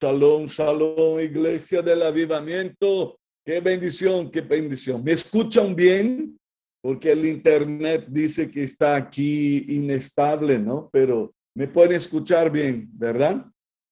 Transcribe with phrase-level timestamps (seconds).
[0.00, 3.18] Shalom, shalom, iglesia del avivamiento.
[3.44, 5.02] Qué bendición, qué bendición.
[5.02, 6.38] ¿Me escuchan bien?
[6.80, 10.88] Porque el internet dice que está aquí inestable, ¿no?
[10.92, 13.44] Pero me pueden escuchar bien, ¿verdad?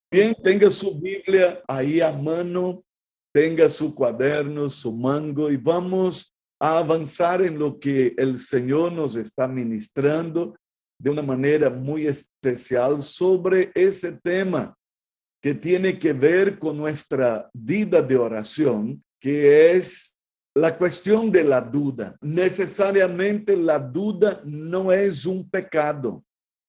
[0.08, 2.84] Bien, tenga su Biblia ahí a mano,
[3.34, 9.16] tenga su cuaderno, su mango y vamos a avanzar en lo que el Señor nos
[9.16, 10.54] está ministrando
[11.02, 14.75] de una manera muy especial sobre ese tema
[15.46, 20.16] que tiene que ver con nuestra vida de oración, que es
[20.52, 22.16] la cuestión de la duda.
[22.20, 26.20] Necesariamente la duda no es un pecado.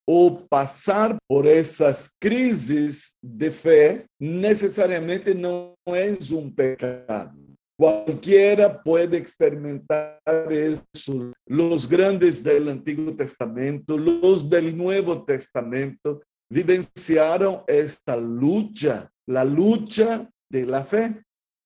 [0.08, 7.34] O pasar por esas crisis de fe necesariamente no es un pecado.
[7.80, 10.20] Cualquiera puede experimentar
[10.52, 11.32] eso.
[11.48, 20.66] Los grandes del Antiguo Testamento, los del Nuevo Testamento, vivenciaron esta lucha, la lucha de
[20.66, 21.24] la fe.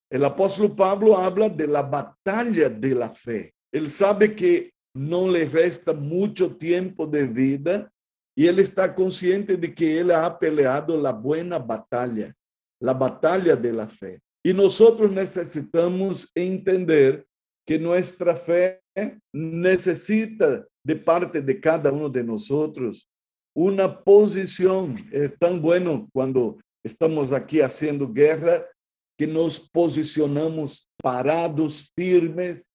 [0.10, 3.54] El apóstol Pablo habla de la batalla de la fe.
[3.72, 7.90] Él sabe que no le resta mucho tiempo de vida
[8.36, 12.34] y él está consciente de que él ha peleado la buena batalla,
[12.82, 14.20] la batalla de la fe.
[14.44, 17.26] Y nosotros necesitamos entender
[17.66, 18.82] que nuestra fe
[19.32, 23.08] necesita de parte de cada uno de nosotros
[23.54, 25.08] una posición.
[25.12, 28.66] Es tan bueno cuando estamos aquí haciendo guerra
[29.18, 32.72] que nos posicionamos parados, firmes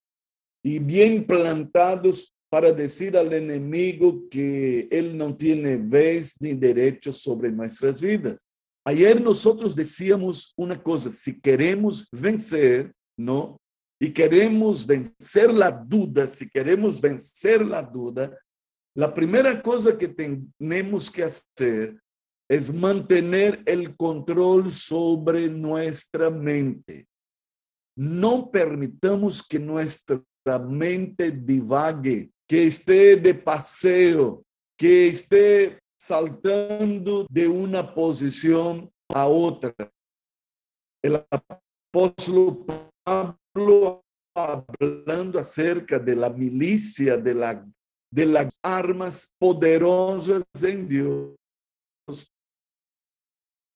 [0.62, 7.50] y bien plantados para decir al enemigo que él no tiene vez ni derecho sobre
[7.50, 8.46] nuestras vidas.
[8.84, 13.60] Ayer nosotros decíamos una cosa, si queremos vencer, ¿no?
[14.00, 18.30] Y queremos vencer la duda, si queremos vencer la duda,
[18.96, 22.00] la primera cosa que tenemos que hacer
[22.48, 27.06] es mantener el control sobre nuestra mente.
[27.94, 30.22] No permitamos que nuestra
[30.66, 34.42] mente divague, que esté de paseo,
[34.78, 39.74] que esté saltando de una posición a otra.
[41.02, 42.64] El apóstol
[43.04, 44.02] Pablo
[44.34, 47.66] hablando acerca de la milicia, de la
[48.12, 51.36] de las armas poderosas en Dios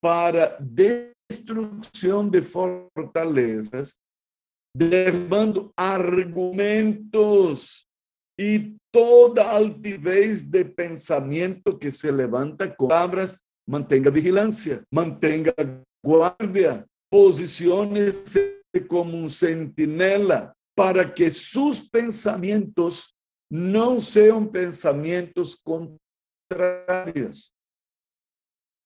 [0.03, 4.01] para destrucción de fortalezas,
[4.75, 7.11] derribando argumentos
[8.39, 13.39] y toda altivez de pensamiento que se levanta con palabras,
[13.69, 15.53] mantenga vigilancia, mantenga
[16.03, 18.39] guardia, posiciones
[18.89, 23.15] como un centinela para que sus pensamientos
[23.50, 27.53] no sean pensamientos contrarios.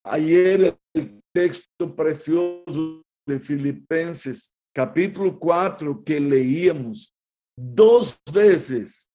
[0.07, 7.15] Ayer el texto precioso de Filipenses, capítulo 4, que leíamos
[7.57, 9.11] dos veces,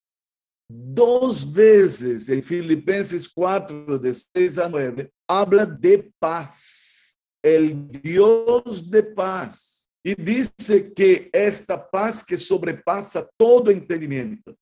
[0.69, 9.03] dos veces en Filipenses 4, de 6 a 9, habla de paz, el Dios de
[9.03, 9.89] paz.
[10.03, 14.55] Y dice que esta paz que sobrepasa todo entendimiento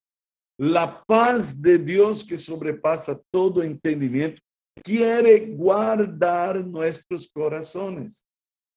[0.57, 4.41] la paz de Dios que sobrepasa todo entendimiento
[4.83, 8.25] quiere guardar nuestros corazones.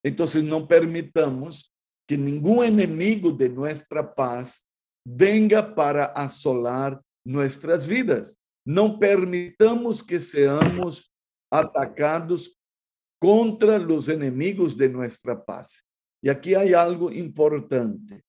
[0.03, 1.75] Entonces no permitamos
[2.07, 4.67] que ningún enemigo de nuestra paz
[5.05, 8.37] venga para asolar nuestras vidas.
[8.65, 11.13] No permitamos que seamos
[11.51, 12.59] atacados
[13.19, 15.83] contra los enemigos de nuestra paz.
[16.21, 18.23] Y aquí hay algo importante.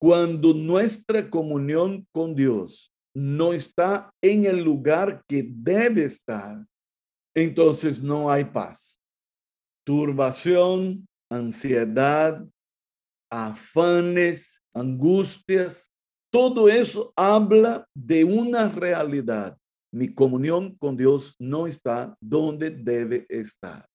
[0.00, 6.64] Cuando nuestra comunión con Dios no está en el lugar que debe estar,
[7.34, 8.98] entonces no hay paz.
[9.84, 12.42] Turbación, ansiedad,
[13.30, 15.90] afanes, angustias,
[16.32, 19.58] todo eso habla de una realidad.
[19.92, 23.86] Mi comunión con Dios no está donde debe estar.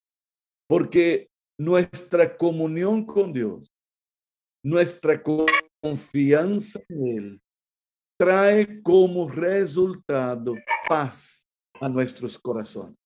[0.67, 3.73] Porque nuestra comunión con Dios,
[4.63, 5.23] nuestra
[5.85, 7.41] confianza en Él
[8.17, 10.55] trae como resultado
[10.87, 11.47] paz
[11.79, 12.97] a nuestros corazones.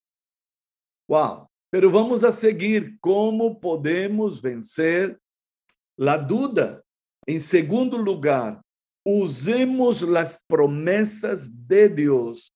[1.10, 1.48] Wow.
[1.70, 5.20] Pero vamos a seguir cómo podemos vencer
[5.98, 6.81] la duda.
[7.28, 8.62] En segundo lugar,
[9.06, 12.56] usemos las promesas de Dios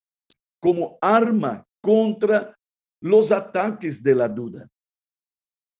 [0.61, 2.57] como arma contra
[3.01, 4.69] los ataques de la duda.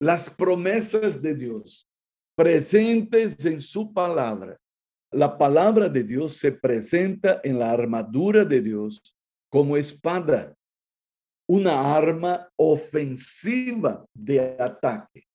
[0.02, 1.88] Las promesas de Dios
[2.36, 4.58] presentes en su palabra.
[5.12, 9.16] La palabra de Dios se presenta en la armadura de Dios
[9.50, 10.56] como espada.
[11.46, 15.26] una arma ofensiva de ataque.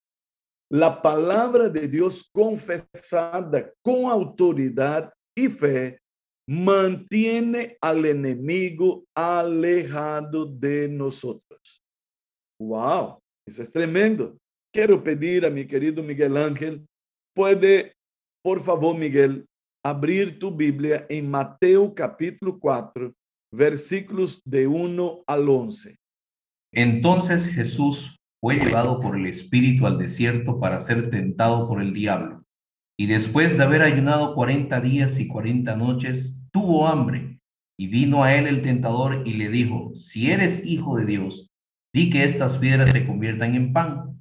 [0.71, 6.01] La palabra de Dios confesada con autoridad y fe
[6.49, 11.85] mantiene al enemigo alejado de nosotros.
[12.59, 14.37] Wow, eso es tremendo.
[14.73, 16.87] Quiero pedir a mi querido Miguel Ángel,
[17.35, 17.95] puede,
[18.43, 19.47] por favor, Miguel,
[19.83, 23.15] abrir tu Biblia en Mateo capítulo 4,
[23.51, 25.97] versículos de 1 al 11.
[26.75, 32.45] Entonces Jesús fue llevado por el Espíritu al desierto para ser tentado por el diablo.
[32.99, 37.41] Y después de haber ayunado cuarenta días y cuarenta noches, tuvo hambre.
[37.81, 41.49] Y vino a él el tentador y le dijo, si eres hijo de Dios,
[41.95, 44.21] di que estas piedras se conviertan en pan.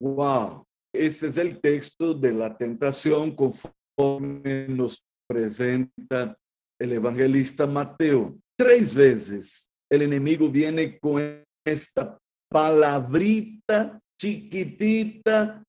[0.00, 0.64] Wow,
[0.94, 6.36] ese es el texto de la tentación conforme nos presenta
[6.80, 8.36] el evangelista Mateo.
[8.56, 12.18] Tres veces el enemigo viene con esta
[12.48, 15.62] palabrita chiquitita,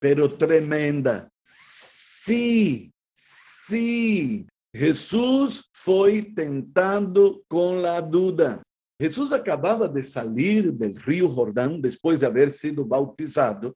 [0.00, 1.28] pero tremenda.
[1.44, 4.46] Sí, sí.
[4.72, 8.62] Jesús fue tentando con la duda.
[9.00, 13.74] Jesús acababa de salir del río Jordán después de haber sido bautizado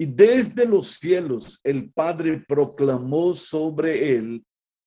[0.00, 4.44] y desde los cielos el Padre proclamó sobre él,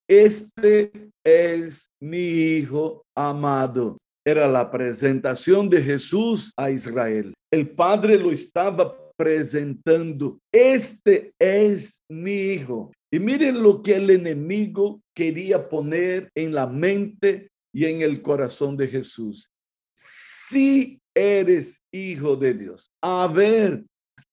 [0.09, 0.91] este
[1.23, 3.97] es mi Hijo amado
[4.27, 7.33] era la presentación de Jesús a Israel.
[7.49, 10.37] El Padre lo estaba presentando.
[10.51, 12.91] Este es mi hijo.
[13.09, 18.75] Y miren lo que el enemigo quería poner en la mente y en el corazón
[18.77, 19.51] de Jesús.
[19.95, 23.83] Si eres hijo de Dios, a ver,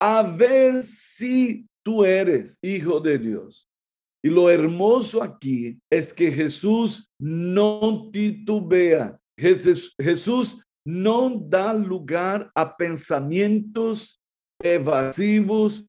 [0.00, 3.68] a ver si tú eres hijo de Dios.
[4.22, 14.22] Y lo hermoso aquí es que Jesús no titubea, Jesús no da lugar a pensamientos
[14.62, 15.86] evasivos,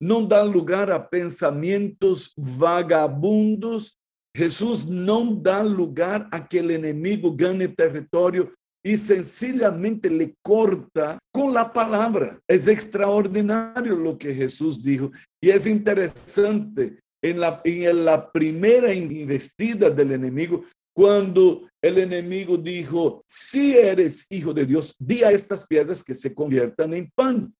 [0.00, 4.00] no da lugar a pensamientos vagabundos.
[4.36, 8.52] Jesús no da lugar a que el enemigo gane territorio
[8.84, 12.38] y sencillamente le corta con la palabra.
[12.48, 15.10] Es extraordinario lo que Jesús dijo
[15.40, 16.98] y es interesante.
[17.22, 20.62] En la, en la primera investida del enemigo,
[20.94, 26.34] cuando el enemigo dijo, si eres hijo de Dios, di a estas piedras que se
[26.34, 27.54] conviertan en pan.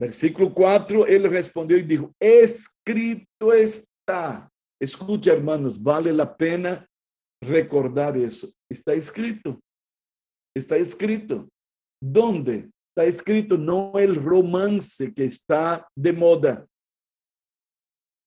[0.00, 4.48] Versículo 4, él respondió y dijo, escrito está.
[4.80, 6.88] Escucha, hermanos, vale la pena
[7.42, 8.48] recordar eso.
[8.70, 9.60] Está escrito.
[10.56, 11.48] Está escrito.
[12.00, 12.70] ¿Dónde?
[12.90, 16.66] Está escrito no el romance que está de moda.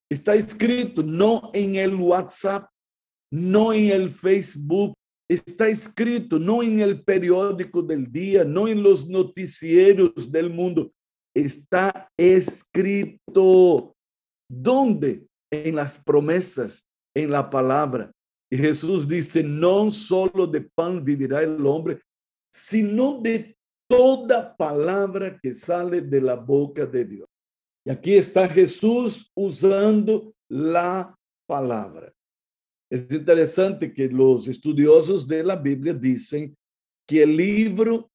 [0.09, 2.71] Está escrito no en el WhatsApp
[3.31, 4.93] no en el Facebook,
[5.29, 10.91] está escrito, no en el periódico del día, no en los noticieros del mundo,
[11.33, 13.95] está escrito.
[14.49, 15.25] ¿Dónde?
[15.51, 18.11] En las promesas, en la palabra.
[18.49, 22.01] Y Jesús dice, no solo de pan vivirá el hombre,
[22.53, 23.55] sino de
[23.87, 27.29] toda palabra que sale de la boca de Dios.
[27.85, 31.17] Y aquí está Jesús usando la
[31.47, 32.13] palabra.
[32.89, 36.55] Es interesante que los estudiosos de la Biblia dicen
[37.07, 38.11] que el libro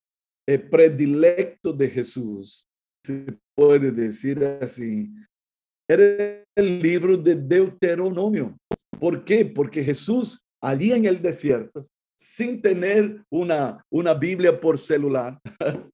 [0.47, 2.67] eh, predilecto de Jesús,
[3.03, 3.25] se
[3.55, 5.11] puede decir así,
[5.87, 8.57] era el libro de Deuteronomio.
[8.99, 9.45] ¿Por qué?
[9.45, 15.39] Porque Jesús allí en el desierto, sin tener una, una Biblia por celular,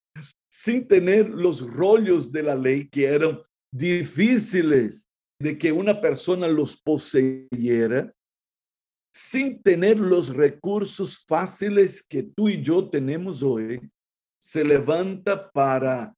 [0.52, 3.42] sin tener los rollos de la ley que eran
[3.74, 5.08] difíciles
[5.42, 8.14] de que una persona los poseyera,
[9.14, 13.82] sin tener los recursos fáciles que tú y yo tenemos hoy,
[14.42, 16.14] se levanta para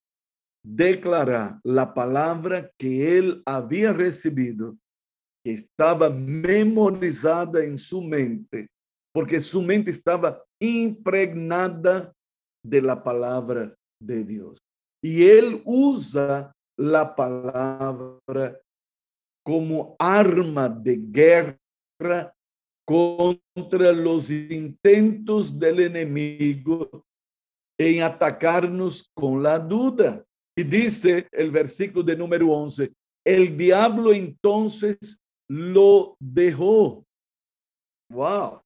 [0.66, 4.76] declarar la palabra que él había recibido,
[5.44, 8.68] que estaba memorizada en su mente,
[9.14, 12.12] porque su mente estaba impregnada
[12.66, 14.58] de la palabra de Dios.
[15.04, 18.60] Y él usa la palabra
[19.46, 22.34] como arma de guerra
[22.88, 27.06] contra los intentos del enemigo
[27.80, 30.26] en atacarnos con la duda.
[30.58, 32.92] Y dice el versículo de número 11,
[33.26, 35.20] el diablo entonces
[35.50, 37.06] lo dejó.
[38.10, 38.62] Wow.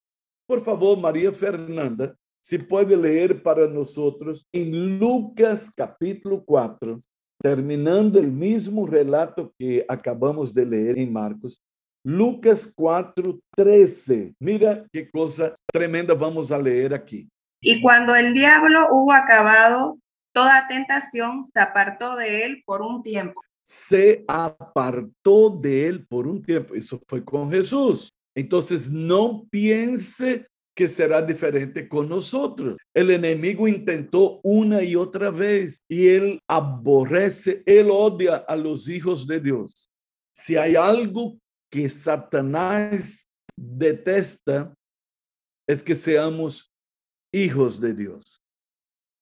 [0.47, 6.99] Por favor, María Fernanda, si puede leer para nosotros en Lucas capítulo 4,
[7.41, 11.61] terminando el mismo relato que acabamos de leer en Marcos,
[12.03, 14.35] Lucas 4, 13.
[14.39, 17.29] Mira qué cosa tremenda vamos a leer aquí.
[17.61, 19.97] Y cuando el diablo hubo acabado
[20.31, 23.41] toda tentación, se apartó de él por un tiempo.
[23.63, 26.73] Se apartó de él por un tiempo.
[26.73, 28.09] Eso fue con Jesús.
[28.35, 30.47] Entonces, no piense
[30.79, 32.77] que será diferente con nosotros.
[32.93, 39.27] El enemigo intentó una y otra vez y él aborrece, él odia a los hijos
[39.27, 39.89] de Dios.
[40.33, 41.37] Si hay algo
[41.69, 44.73] que Satanás detesta,
[45.67, 46.71] es que seamos
[47.33, 48.38] hijos de Dios.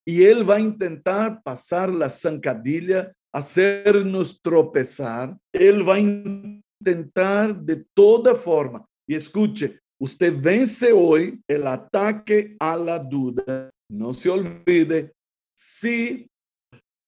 [0.07, 5.37] Y él va a intentar pasar la zancadilla, hacernos tropezar.
[5.51, 8.85] Él va a intentar de toda forma.
[9.05, 13.69] Y escuche, Usted vence hoy el ataque a la duda.
[13.89, 15.13] No se olvide,
[15.57, 16.29] sí,